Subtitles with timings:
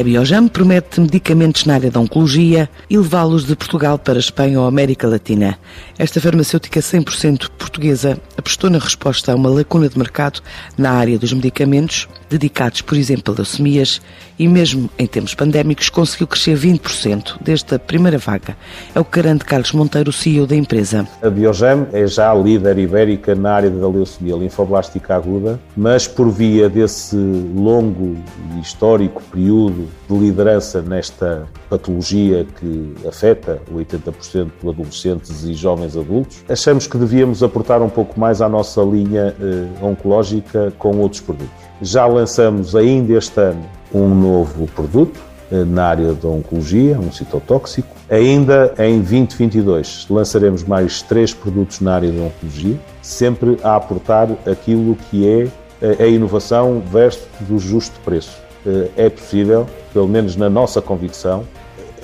[0.00, 4.58] A Biojam promete medicamentos na área da oncologia e levá-los de Portugal para a Espanha
[4.58, 5.58] ou América Latina.
[5.98, 10.40] Esta farmacêutica 100% portuguesa apostou na resposta a uma lacuna de mercado
[10.78, 14.00] na área dos medicamentos, dedicados, por exemplo, a leucemias,
[14.38, 18.56] e mesmo em tempos pandémicos conseguiu crescer 20% desde a primeira vaga.
[18.94, 21.06] É o que garante Carlos Monteiro, CEO da empresa.
[21.22, 26.70] A Biogem é já líder ibérica na área da leucemia linfoblástica aguda, mas por via
[26.70, 28.16] desse longo
[28.56, 36.44] e histórico período de liderança nesta patologia que afeta 80% de adolescentes e jovens adultos,
[36.48, 41.54] achamos que devíamos aportar um pouco mais à nossa linha eh, oncológica com outros produtos.
[41.80, 45.18] Já lançamos ainda este ano um novo produto
[45.50, 47.88] eh, na área da oncologia, um citotóxico.
[48.08, 54.96] Ainda em 2022 lançaremos mais três produtos na área da oncologia, sempre a aportar aquilo
[55.10, 55.48] que é
[55.82, 58.49] eh, a inovação versus o justo preço.
[58.66, 61.46] Eh, é possível, pelo menos na nossa convicção,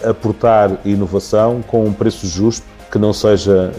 [0.05, 3.73] aportar inovação com um preço justo que não seja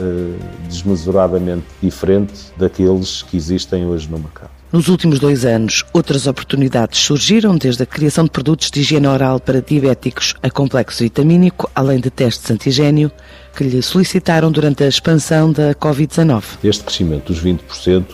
[0.67, 4.57] desmesuradamente diferente daqueles que existem hoje no mercado.
[4.69, 9.39] Nos últimos dois anos, outras oportunidades surgiram, desde a criação de produtos de higiene oral
[9.39, 13.09] para diabéticos a complexo vitamínico, além de testes antigênio,
[13.55, 16.43] que lhe solicitaram durante a expansão da Covid-19.
[16.65, 18.05] Este crescimento dos 20%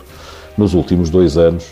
[0.56, 1.66] nos últimos dois anos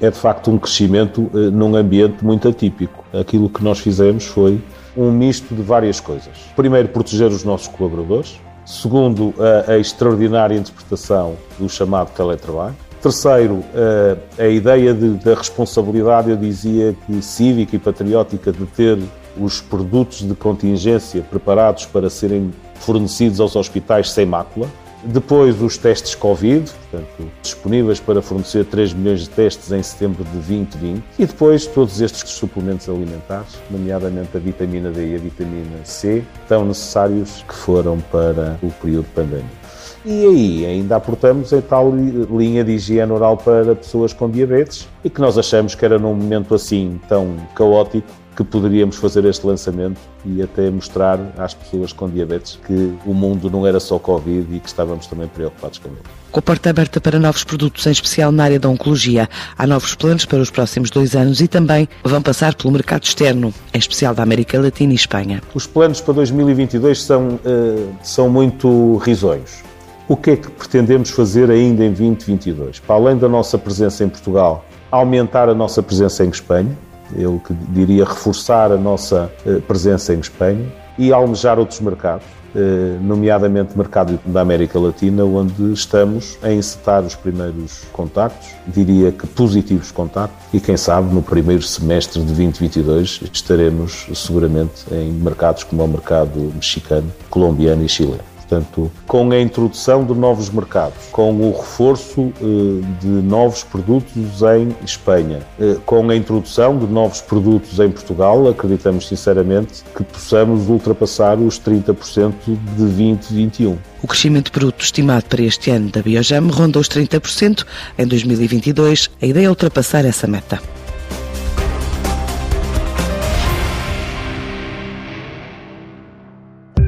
[0.00, 3.04] é de facto um crescimento eh, num ambiente muito atípico.
[3.12, 4.60] Aquilo que nós fizemos foi
[4.96, 6.32] um misto de várias coisas.
[6.54, 8.40] Primeiro, proteger os nossos colaboradores.
[8.64, 12.74] Segundo, a, a extraordinária interpretação do chamado teletrabalho.
[13.00, 18.98] Terceiro, eh, a ideia de, da responsabilidade, eu dizia que cívica e patriótica, de ter
[19.38, 24.66] os produtos de contingência preparados para serem fornecidos aos hospitais sem mácula.
[25.08, 30.30] Depois, os testes Covid, portanto, disponíveis para fornecer 3 milhões de testes em setembro de
[30.30, 31.04] 2020.
[31.16, 36.64] E depois, todos estes suplementos alimentares, nomeadamente a vitamina D e a vitamina C, tão
[36.64, 39.66] necessários que foram para o período pandémico.
[40.04, 41.92] E aí ainda aportamos em tal
[42.30, 46.14] linha de higiene oral para pessoas com diabetes e que nós achamos que era num
[46.14, 48.06] momento assim tão caótico
[48.36, 53.50] que poderíamos fazer este lançamento e até mostrar às pessoas com diabetes que o mundo
[53.50, 55.98] não era só Covid e que estávamos também preocupados com ele.
[56.30, 59.26] Com a porta aberta para novos produtos, em especial na área da oncologia,
[59.56, 63.54] há novos planos para os próximos dois anos e também vão passar pelo mercado externo,
[63.72, 65.42] em especial da América Latina e Espanha.
[65.54, 69.62] Os planos para 2022 são, uh, são muito risonhos.
[70.06, 72.80] O que é que pretendemos fazer ainda em 2022?
[72.80, 76.76] Para além da nossa presença em Portugal, aumentar a nossa presença em Espanha,
[77.14, 80.66] eu que diria reforçar a nossa eh, presença em Espanha
[80.98, 87.02] e almejar outros mercados, eh, nomeadamente o mercado da América Latina, onde estamos a encetar
[87.02, 93.20] os primeiros contactos, diria que positivos contactos, e quem sabe no primeiro semestre de 2022
[93.32, 98.35] estaremos seguramente em mercados como o mercado mexicano, colombiano e chileno.
[98.48, 104.74] Portanto, com a introdução de novos mercados, com o reforço eh, de novos produtos em
[104.84, 111.38] Espanha, eh, com a introdução de novos produtos em Portugal, acreditamos sinceramente que possamos ultrapassar
[111.38, 113.76] os 30% de 2021.
[114.00, 117.64] O crescimento produto estimado para este ano da Biojam ronda os 30%.
[117.98, 120.60] Em 2022, a ideia é ultrapassar essa meta.